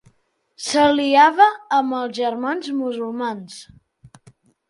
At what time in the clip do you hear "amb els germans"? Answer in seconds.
1.79-2.71